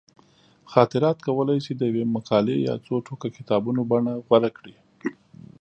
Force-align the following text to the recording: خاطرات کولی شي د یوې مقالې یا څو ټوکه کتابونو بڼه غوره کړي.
خاطرات 0.71 1.17
کولی 1.27 1.57
شي 1.65 1.73
د 1.75 1.81
یوې 1.91 2.03
مقالې 2.15 2.55
یا 2.67 2.75
څو 2.85 2.93
ټوکه 3.05 3.27
کتابونو 3.37 3.81
بڼه 3.91 4.13
غوره 4.25 4.49
کړي. 4.57 4.75